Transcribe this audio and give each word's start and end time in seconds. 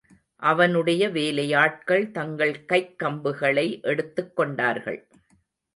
அவனுடைய 0.35 1.09
வேலையாட்கள் 1.09 2.11
தங்கள் 2.11 2.65
கைக் 2.65 2.95
கம்புகளை 3.03 3.79
எடுத்துக்கொண்டார்கள். 3.83 4.99